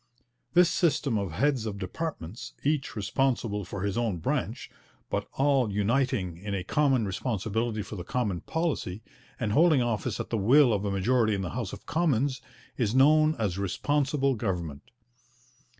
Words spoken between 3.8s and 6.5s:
his own branch, but all uniting